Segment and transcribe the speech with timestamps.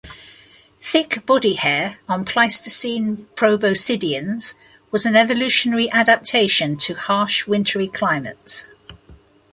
[0.79, 4.55] Thick body hair on Pleistocene proboscideans
[4.89, 8.67] was an evolutionary adaptation to harsh wintery climates.